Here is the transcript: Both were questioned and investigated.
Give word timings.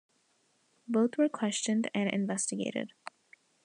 Both 0.87 1.19
were 1.19 1.29
questioned 1.29 1.91
and 1.93 2.09
investigated. 2.11 2.93